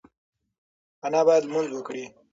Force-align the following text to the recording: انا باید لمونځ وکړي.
انا 1.05 1.21
باید 1.27 1.43
لمونځ 1.45 1.69
وکړي. 1.73 2.05